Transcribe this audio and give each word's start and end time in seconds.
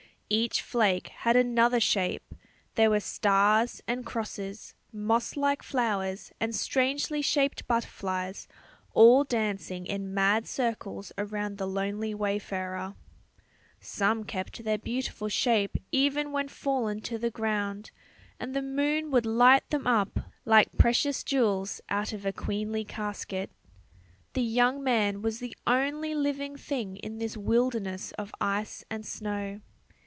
Each 0.33 0.61
flake 0.61 1.09
had 1.09 1.35
another 1.35 1.81
shape; 1.81 2.33
there 2.75 2.89
were 2.89 3.01
stars 3.01 3.81
and 3.85 4.05
crosses, 4.05 4.73
moss 4.93 5.35
like 5.35 5.61
flowers 5.61 6.31
and 6.39 6.55
strangely 6.55 7.21
shaped 7.21 7.67
butterflies, 7.67 8.47
all 8.93 9.25
dancing 9.25 9.85
in 9.85 10.13
mad 10.13 10.47
circles 10.47 11.11
around 11.17 11.57
the 11.57 11.67
lonely 11.67 12.13
wayfarer. 12.13 12.95
Some 13.81 14.23
kept 14.23 14.63
their 14.63 14.77
beautiful 14.77 15.27
shape 15.27 15.75
even 15.91 16.31
when 16.31 16.47
fallen 16.47 17.01
to 17.01 17.17
the 17.17 17.29
ground, 17.29 17.91
and 18.39 18.53
the 18.53 18.61
moon 18.61 19.11
would 19.11 19.25
light 19.25 19.69
them 19.69 19.85
up 19.85 20.17
like 20.45 20.77
precious 20.77 21.25
jewels 21.25 21.81
out 21.89 22.13
of 22.13 22.25
a 22.25 22.31
queenly 22.31 22.85
casket. 22.85 23.51
The 24.31 24.43
young 24.43 24.81
man 24.81 25.21
was 25.21 25.39
the 25.39 25.57
only 25.67 26.15
living 26.15 26.55
thing 26.55 26.95
in 26.95 27.17
this 27.17 27.35
wilderness 27.35 28.13
of 28.13 28.31
ice 28.39 28.85
and 28.89 29.05
snow. 29.05 29.59